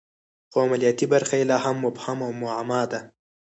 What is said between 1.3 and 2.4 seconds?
یې لا هم مبهم او